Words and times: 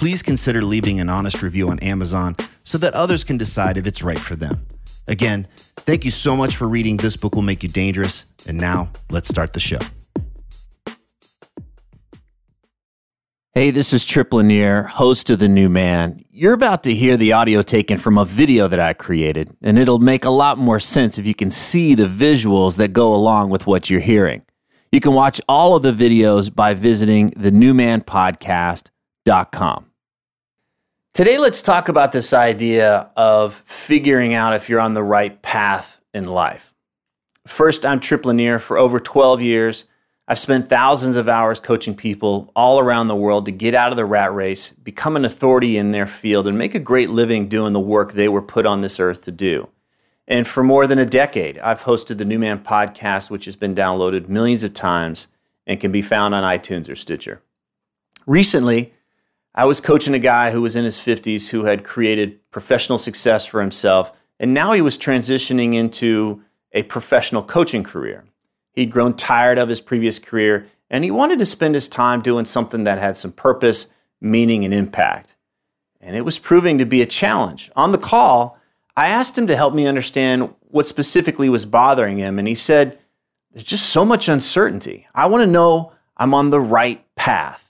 please 0.00 0.22
consider 0.22 0.62
leaving 0.62 0.98
an 0.98 1.10
honest 1.10 1.42
review 1.42 1.68
on 1.68 1.78
Amazon 1.80 2.34
so 2.64 2.78
that 2.78 2.94
others 2.94 3.22
can 3.22 3.36
decide 3.36 3.76
if 3.76 3.86
it's 3.86 4.02
right 4.02 4.18
for 4.18 4.34
them. 4.34 4.66
Again, 5.06 5.46
thank 5.80 6.06
you 6.06 6.10
so 6.10 6.34
much 6.34 6.56
for 6.56 6.66
reading 6.66 6.96
This 6.96 7.18
Book 7.18 7.34
Will 7.34 7.42
Make 7.42 7.62
You 7.62 7.68
Dangerous. 7.68 8.24
And 8.48 8.56
now, 8.56 8.88
let's 9.10 9.28
start 9.28 9.52
the 9.52 9.60
show. 9.60 9.76
Hey, 13.52 13.70
this 13.70 13.92
is 13.92 14.06
Tripp 14.06 14.32
Lanier, 14.32 14.84
host 14.84 15.28
of 15.28 15.38
The 15.38 15.48
New 15.48 15.68
Man. 15.68 16.24
You're 16.30 16.54
about 16.54 16.82
to 16.84 16.94
hear 16.94 17.18
the 17.18 17.34
audio 17.34 17.60
taken 17.60 17.98
from 17.98 18.16
a 18.16 18.24
video 18.24 18.68
that 18.68 18.80
I 18.80 18.94
created, 18.94 19.54
and 19.60 19.78
it'll 19.78 19.98
make 19.98 20.24
a 20.24 20.30
lot 20.30 20.56
more 20.56 20.80
sense 20.80 21.18
if 21.18 21.26
you 21.26 21.34
can 21.34 21.50
see 21.50 21.94
the 21.94 22.06
visuals 22.06 22.76
that 22.76 22.94
go 22.94 23.12
along 23.12 23.50
with 23.50 23.66
what 23.66 23.90
you're 23.90 24.00
hearing. 24.00 24.46
You 24.92 25.00
can 25.00 25.12
watch 25.12 25.42
all 25.46 25.76
of 25.76 25.82
the 25.82 25.92
videos 25.92 26.54
by 26.54 26.72
visiting 26.72 27.28
thenewmanpodcast.com. 27.32 29.89
Today, 31.12 31.38
let's 31.38 31.60
talk 31.60 31.88
about 31.88 32.12
this 32.12 32.32
idea 32.32 33.10
of 33.16 33.54
figuring 33.66 34.32
out 34.32 34.54
if 34.54 34.68
you're 34.68 34.78
on 34.78 34.94
the 34.94 35.02
right 35.02 35.42
path 35.42 36.00
in 36.14 36.24
life. 36.24 36.72
First, 37.48 37.84
I'm 37.84 37.98
Tripp 37.98 38.24
Lanier. 38.24 38.60
For 38.60 38.78
over 38.78 39.00
12 39.00 39.42
years, 39.42 39.86
I've 40.28 40.38
spent 40.38 40.68
thousands 40.68 41.16
of 41.16 41.28
hours 41.28 41.58
coaching 41.58 41.96
people 41.96 42.52
all 42.54 42.78
around 42.78 43.08
the 43.08 43.16
world 43.16 43.46
to 43.46 43.50
get 43.50 43.74
out 43.74 43.90
of 43.90 43.96
the 43.96 44.04
rat 44.04 44.32
race, 44.32 44.70
become 44.70 45.16
an 45.16 45.24
authority 45.24 45.76
in 45.76 45.90
their 45.90 46.06
field, 46.06 46.46
and 46.46 46.56
make 46.56 46.76
a 46.76 46.78
great 46.78 47.10
living 47.10 47.48
doing 47.48 47.72
the 47.72 47.80
work 47.80 48.12
they 48.12 48.28
were 48.28 48.40
put 48.40 48.64
on 48.64 48.80
this 48.80 49.00
earth 49.00 49.22
to 49.22 49.32
do. 49.32 49.68
And 50.28 50.46
for 50.46 50.62
more 50.62 50.86
than 50.86 51.00
a 51.00 51.04
decade, 51.04 51.58
I've 51.58 51.82
hosted 51.82 52.18
the 52.18 52.24
New 52.24 52.38
Man 52.38 52.60
podcast, 52.60 53.30
which 53.30 53.46
has 53.46 53.56
been 53.56 53.74
downloaded 53.74 54.28
millions 54.28 54.62
of 54.62 54.74
times 54.74 55.26
and 55.66 55.80
can 55.80 55.90
be 55.90 56.02
found 56.02 56.36
on 56.36 56.44
iTunes 56.44 56.88
or 56.88 56.94
Stitcher. 56.94 57.42
Recently, 58.28 58.94
I 59.54 59.64
was 59.64 59.80
coaching 59.80 60.14
a 60.14 60.20
guy 60.20 60.52
who 60.52 60.62
was 60.62 60.76
in 60.76 60.84
his 60.84 61.00
50s 61.00 61.48
who 61.48 61.64
had 61.64 61.82
created 61.82 62.38
professional 62.50 62.98
success 62.98 63.44
for 63.44 63.60
himself, 63.60 64.12
and 64.38 64.54
now 64.54 64.72
he 64.72 64.80
was 64.80 64.96
transitioning 64.96 65.74
into 65.74 66.42
a 66.72 66.84
professional 66.84 67.42
coaching 67.42 67.82
career. 67.82 68.24
He'd 68.72 68.92
grown 68.92 69.14
tired 69.14 69.58
of 69.58 69.68
his 69.68 69.80
previous 69.80 70.20
career, 70.20 70.66
and 70.88 71.02
he 71.02 71.10
wanted 71.10 71.40
to 71.40 71.46
spend 71.46 71.74
his 71.74 71.88
time 71.88 72.20
doing 72.20 72.44
something 72.44 72.84
that 72.84 72.98
had 72.98 73.16
some 73.16 73.32
purpose, 73.32 73.88
meaning, 74.20 74.64
and 74.64 74.72
impact. 74.72 75.34
And 76.00 76.16
it 76.16 76.24
was 76.24 76.38
proving 76.38 76.78
to 76.78 76.86
be 76.86 77.02
a 77.02 77.06
challenge. 77.06 77.70
On 77.74 77.90
the 77.90 77.98
call, 77.98 78.56
I 78.96 79.08
asked 79.08 79.36
him 79.36 79.48
to 79.48 79.56
help 79.56 79.74
me 79.74 79.86
understand 79.86 80.54
what 80.68 80.86
specifically 80.86 81.48
was 81.48 81.66
bothering 81.66 82.18
him, 82.18 82.38
and 82.38 82.46
he 82.46 82.54
said, 82.54 82.98
There's 83.50 83.64
just 83.64 83.90
so 83.90 84.04
much 84.04 84.28
uncertainty. 84.28 85.08
I 85.12 85.26
want 85.26 85.42
to 85.42 85.50
know 85.50 85.92
I'm 86.16 86.34
on 86.34 86.50
the 86.50 86.60
right 86.60 87.04
path. 87.16 87.69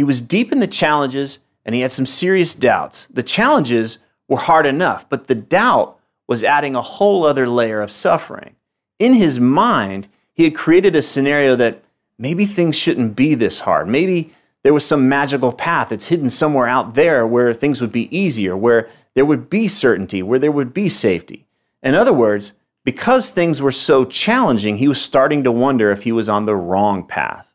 He 0.00 0.04
was 0.04 0.22
deep 0.22 0.50
in 0.50 0.60
the 0.60 0.66
challenges 0.66 1.40
and 1.62 1.74
he 1.74 1.82
had 1.82 1.92
some 1.92 2.06
serious 2.06 2.54
doubts. 2.54 3.06
The 3.12 3.22
challenges 3.22 3.98
were 4.28 4.38
hard 4.38 4.64
enough, 4.64 5.06
but 5.10 5.26
the 5.26 5.34
doubt 5.34 5.98
was 6.26 6.42
adding 6.42 6.74
a 6.74 6.80
whole 6.80 7.26
other 7.26 7.46
layer 7.46 7.82
of 7.82 7.92
suffering. 7.92 8.56
In 8.98 9.12
his 9.12 9.38
mind, 9.38 10.08
he 10.32 10.44
had 10.44 10.54
created 10.54 10.96
a 10.96 11.02
scenario 11.02 11.54
that 11.56 11.82
maybe 12.16 12.46
things 12.46 12.76
shouldn't 12.78 13.14
be 13.14 13.34
this 13.34 13.60
hard. 13.60 13.88
Maybe 13.88 14.32
there 14.62 14.72
was 14.72 14.86
some 14.86 15.06
magical 15.06 15.52
path 15.52 15.90
that's 15.90 16.06
hidden 16.06 16.30
somewhere 16.30 16.66
out 16.66 16.94
there 16.94 17.26
where 17.26 17.52
things 17.52 17.82
would 17.82 17.92
be 17.92 18.16
easier, 18.16 18.56
where 18.56 18.88
there 19.14 19.26
would 19.26 19.50
be 19.50 19.68
certainty, 19.68 20.22
where 20.22 20.38
there 20.38 20.50
would 20.50 20.72
be 20.72 20.88
safety. 20.88 21.44
In 21.82 21.94
other 21.94 22.14
words, 22.14 22.54
because 22.86 23.28
things 23.28 23.60
were 23.60 23.70
so 23.70 24.06
challenging, 24.06 24.78
he 24.78 24.88
was 24.88 24.98
starting 24.98 25.44
to 25.44 25.52
wonder 25.52 25.90
if 25.90 26.04
he 26.04 26.10
was 26.10 26.30
on 26.30 26.46
the 26.46 26.56
wrong 26.56 27.06
path. 27.06 27.52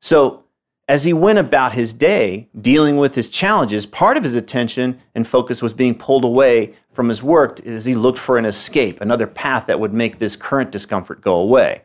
So, 0.00 0.44
as 0.88 1.04
he 1.04 1.12
went 1.12 1.38
about 1.38 1.72
his 1.72 1.92
day 1.92 2.48
dealing 2.58 2.96
with 2.96 3.14
his 3.14 3.28
challenges, 3.28 3.86
part 3.86 4.16
of 4.16 4.22
his 4.22 4.34
attention 4.34 4.98
and 5.14 5.26
focus 5.26 5.60
was 5.60 5.74
being 5.74 5.96
pulled 5.96 6.24
away 6.24 6.74
from 6.92 7.08
his 7.08 7.22
work 7.22 7.60
as 7.66 7.84
he 7.84 7.94
looked 7.94 8.18
for 8.18 8.38
an 8.38 8.44
escape, 8.44 9.00
another 9.00 9.26
path 9.26 9.66
that 9.66 9.80
would 9.80 9.92
make 9.92 10.18
this 10.18 10.36
current 10.36 10.70
discomfort 10.70 11.20
go 11.20 11.34
away. 11.34 11.82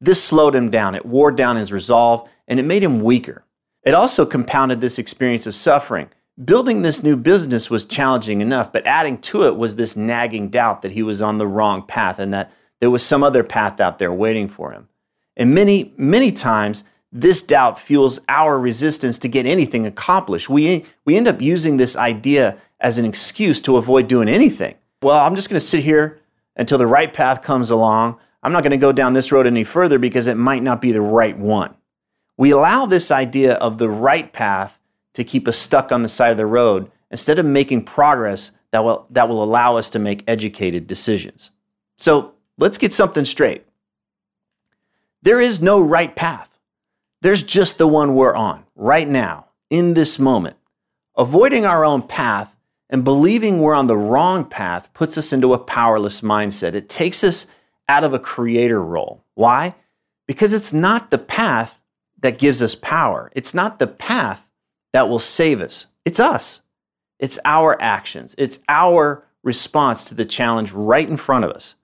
This 0.00 0.22
slowed 0.22 0.54
him 0.54 0.70
down, 0.70 0.94
it 0.94 1.06
wore 1.06 1.32
down 1.32 1.56
his 1.56 1.72
resolve, 1.72 2.28
and 2.46 2.60
it 2.60 2.64
made 2.64 2.82
him 2.82 3.00
weaker. 3.00 3.44
It 3.84 3.94
also 3.94 4.26
compounded 4.26 4.80
this 4.80 4.98
experience 4.98 5.46
of 5.46 5.54
suffering. 5.54 6.10
Building 6.42 6.82
this 6.82 7.02
new 7.02 7.16
business 7.16 7.70
was 7.70 7.84
challenging 7.84 8.40
enough, 8.40 8.72
but 8.72 8.86
adding 8.86 9.18
to 9.18 9.44
it 9.44 9.56
was 9.56 9.76
this 9.76 9.96
nagging 9.96 10.48
doubt 10.48 10.82
that 10.82 10.92
he 10.92 11.02
was 11.02 11.22
on 11.22 11.38
the 11.38 11.46
wrong 11.46 11.82
path 11.82 12.18
and 12.18 12.32
that 12.34 12.50
there 12.80 12.90
was 12.90 13.04
some 13.04 13.22
other 13.22 13.44
path 13.44 13.80
out 13.80 13.98
there 13.98 14.12
waiting 14.12 14.48
for 14.48 14.72
him. 14.72 14.88
And 15.36 15.54
many, 15.54 15.94
many 15.96 16.32
times, 16.32 16.84
this 17.12 17.42
doubt 17.42 17.78
fuels 17.78 18.18
our 18.28 18.58
resistance 18.58 19.18
to 19.18 19.28
get 19.28 19.44
anything 19.44 19.86
accomplished. 19.86 20.48
We, 20.48 20.86
we 21.04 21.16
end 21.16 21.28
up 21.28 21.42
using 21.42 21.76
this 21.76 21.94
idea 21.94 22.56
as 22.80 22.98
an 22.98 23.04
excuse 23.04 23.60
to 23.62 23.76
avoid 23.76 24.08
doing 24.08 24.28
anything. 24.28 24.76
Well, 25.02 25.18
I'm 25.18 25.36
just 25.36 25.50
going 25.50 25.60
to 25.60 25.66
sit 25.66 25.84
here 25.84 26.20
until 26.56 26.78
the 26.78 26.86
right 26.86 27.12
path 27.12 27.42
comes 27.42 27.70
along. 27.70 28.18
I'm 28.42 28.52
not 28.52 28.62
going 28.62 28.72
to 28.72 28.78
go 28.78 28.92
down 28.92 29.12
this 29.12 29.30
road 29.30 29.46
any 29.46 29.64
further 29.64 29.98
because 29.98 30.26
it 30.26 30.36
might 30.36 30.62
not 30.62 30.80
be 30.80 30.90
the 30.90 31.02
right 31.02 31.36
one. 31.36 31.76
We 32.36 32.50
allow 32.50 32.86
this 32.86 33.10
idea 33.10 33.54
of 33.54 33.78
the 33.78 33.90
right 33.90 34.32
path 34.32 34.78
to 35.14 35.22
keep 35.22 35.46
us 35.46 35.58
stuck 35.58 35.92
on 35.92 36.02
the 36.02 36.08
side 36.08 36.30
of 36.30 36.38
the 36.38 36.46
road 36.46 36.90
instead 37.10 37.38
of 37.38 37.44
making 37.44 37.84
progress 37.84 38.52
that 38.70 38.84
will, 38.84 39.06
that 39.10 39.28
will 39.28 39.44
allow 39.44 39.76
us 39.76 39.90
to 39.90 39.98
make 39.98 40.24
educated 40.26 40.86
decisions. 40.86 41.50
So 41.98 42.34
let's 42.56 42.78
get 42.78 42.94
something 42.94 43.26
straight. 43.26 43.66
There 45.20 45.40
is 45.40 45.60
no 45.60 45.80
right 45.80 46.16
path. 46.16 46.51
There's 47.22 47.44
just 47.44 47.78
the 47.78 47.86
one 47.86 48.16
we're 48.16 48.34
on 48.34 48.64
right 48.74 49.08
now, 49.08 49.46
in 49.70 49.94
this 49.94 50.18
moment. 50.18 50.56
Avoiding 51.16 51.64
our 51.64 51.84
own 51.84 52.02
path 52.02 52.58
and 52.90 53.04
believing 53.04 53.60
we're 53.60 53.76
on 53.76 53.86
the 53.86 53.96
wrong 53.96 54.44
path 54.44 54.92
puts 54.92 55.16
us 55.16 55.32
into 55.32 55.54
a 55.54 55.58
powerless 55.58 56.20
mindset. 56.20 56.74
It 56.74 56.88
takes 56.88 57.22
us 57.22 57.46
out 57.88 58.02
of 58.02 58.12
a 58.12 58.18
creator 58.18 58.82
role. 58.82 59.22
Why? 59.34 59.76
Because 60.26 60.52
it's 60.52 60.72
not 60.72 61.12
the 61.12 61.18
path 61.18 61.80
that 62.18 62.40
gives 62.40 62.60
us 62.60 62.74
power. 62.74 63.30
It's 63.36 63.54
not 63.54 63.78
the 63.78 63.86
path 63.86 64.50
that 64.92 65.08
will 65.08 65.20
save 65.20 65.60
us. 65.60 65.86
It's 66.04 66.18
us. 66.18 66.62
It's 67.20 67.38
our 67.44 67.80
actions. 67.80 68.34
It's 68.36 68.58
our 68.68 69.24
response 69.44 70.06
to 70.06 70.16
the 70.16 70.24
challenge 70.24 70.72
right 70.72 71.08
in 71.08 71.16
front 71.16 71.44
of 71.44 71.52
us. 71.52 71.76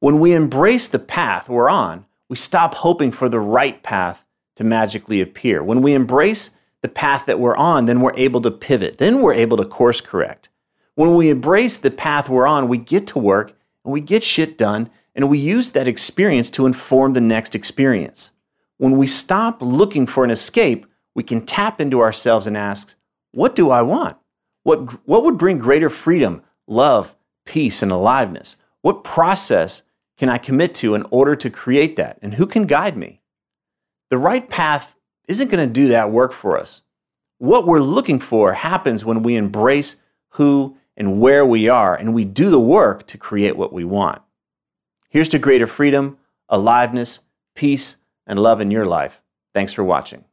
When 0.00 0.18
we 0.18 0.32
embrace 0.32 0.88
the 0.88 0.98
path 0.98 1.46
we're 1.46 1.68
on, 1.68 2.06
we 2.30 2.36
stop 2.36 2.76
hoping 2.76 3.12
for 3.12 3.28
the 3.28 3.38
right 3.38 3.82
path 3.82 4.24
to 4.58 4.64
magically 4.64 5.20
appear. 5.20 5.62
When 5.62 5.82
we 5.82 5.94
embrace 5.94 6.50
the 6.82 6.88
path 6.88 7.26
that 7.26 7.38
we're 7.38 7.56
on, 7.56 7.84
then 7.84 8.00
we're 8.00 8.16
able 8.16 8.40
to 8.40 8.50
pivot. 8.50 8.98
Then 8.98 9.22
we're 9.22 9.34
able 9.34 9.56
to 9.56 9.64
course 9.64 10.00
correct. 10.00 10.48
When 10.96 11.14
we 11.14 11.30
embrace 11.30 11.78
the 11.78 11.92
path 11.92 12.28
we're 12.28 12.48
on, 12.48 12.66
we 12.66 12.76
get 12.76 13.06
to 13.08 13.20
work 13.20 13.56
and 13.84 13.92
we 13.92 14.00
get 14.00 14.24
shit 14.24 14.58
done 14.58 14.90
and 15.14 15.30
we 15.30 15.38
use 15.38 15.70
that 15.70 15.86
experience 15.86 16.50
to 16.50 16.66
inform 16.66 17.12
the 17.12 17.20
next 17.20 17.54
experience. 17.54 18.32
When 18.78 18.98
we 18.98 19.06
stop 19.06 19.62
looking 19.62 20.08
for 20.08 20.24
an 20.24 20.30
escape, 20.32 20.86
we 21.14 21.22
can 21.22 21.46
tap 21.46 21.80
into 21.80 22.00
ourselves 22.00 22.48
and 22.48 22.56
ask, 22.56 22.96
What 23.30 23.54
do 23.54 23.70
I 23.70 23.82
want? 23.82 24.16
What, 24.64 25.06
what 25.06 25.22
would 25.22 25.38
bring 25.38 25.58
greater 25.58 25.88
freedom, 25.88 26.42
love, 26.66 27.14
peace, 27.46 27.80
and 27.80 27.92
aliveness? 27.92 28.56
What 28.82 29.04
process 29.04 29.82
can 30.16 30.28
I 30.28 30.38
commit 30.38 30.74
to 30.74 30.96
in 30.96 31.06
order 31.12 31.36
to 31.36 31.48
create 31.48 31.94
that? 31.94 32.18
And 32.20 32.34
who 32.34 32.46
can 32.46 32.66
guide 32.66 32.96
me? 32.96 33.20
The 34.10 34.18
right 34.18 34.48
path 34.48 34.96
isn't 35.26 35.50
going 35.50 35.66
to 35.66 35.72
do 35.72 35.88
that 35.88 36.10
work 36.10 36.32
for 36.32 36.58
us. 36.58 36.82
what 37.38 37.66
we're 37.66 37.78
looking 37.78 38.18
for 38.18 38.54
happens 38.54 39.04
when 39.04 39.22
we 39.22 39.36
embrace 39.36 39.94
who 40.30 40.76
and 40.96 41.20
where 41.20 41.46
we 41.46 41.68
are 41.68 41.94
and 41.94 42.12
we 42.12 42.24
do 42.24 42.50
the 42.50 42.58
work 42.58 43.06
to 43.06 43.16
create 43.16 43.56
what 43.56 43.72
we 43.72 43.84
want. 43.84 44.20
Here's 45.08 45.28
to 45.28 45.38
greater 45.38 45.68
freedom, 45.68 46.18
aliveness, 46.48 47.20
peace, 47.54 47.96
and 48.26 48.40
love 48.40 48.60
in 48.60 48.72
your 48.72 48.86
life. 48.86 49.22
Thanks 49.54 49.72
for 49.72 49.84
watching. 49.84 50.24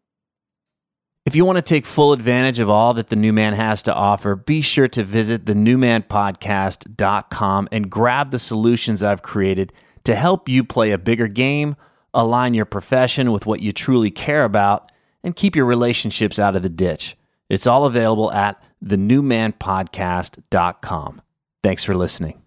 If 1.26 1.36
you 1.36 1.46
want 1.46 1.58
to 1.58 1.62
take 1.62 1.86
full 1.86 2.12
advantage 2.14 2.60
of 2.60 2.70
all 2.70 2.94
that 2.96 3.08
the 3.08 3.16
new 3.16 3.34
man 3.34 3.54
has 3.54 3.82
to 3.84 3.94
offer, 3.94 4.36
be 4.36 4.62
sure 4.62 4.88
to 4.90 5.04
visit 5.04 5.46
thenewmanpodcast.com 5.46 7.70
and 7.72 7.90
grab 7.90 8.32
the 8.32 8.40
solutions 8.40 9.02
I've 9.02 9.24
created 9.24 9.74
to 10.04 10.14
help 10.16 10.48
you 10.48 10.64
play 10.64 10.92
a 10.92 11.00
bigger 11.00 11.28
game, 11.28 11.76
align 12.16 12.56
your 12.56 12.66
profession 12.66 13.32
with 13.32 13.46
what 13.46 13.60
you 13.60 13.72
truly 13.72 14.10
care 14.10 14.44
about, 14.44 14.92
and 15.24 15.36
keep 15.36 15.56
your 15.56 15.66
relationships 15.66 16.40
out 16.40 16.56
of 16.56 16.64
the 16.64 16.70
ditch. 16.70 17.16
It's 17.50 17.68
all 17.68 17.86
available 17.86 18.32
at 18.32 18.60
thenewmanpodcast.com. 18.84 21.22
Thanks 21.64 21.84
for 21.84 21.96
listening. 21.96 22.45